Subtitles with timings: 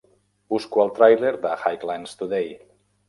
[0.53, 2.53] Busco el tràiler de Highlands Today